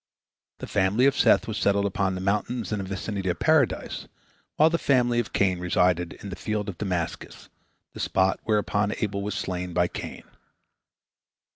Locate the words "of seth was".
1.05-1.59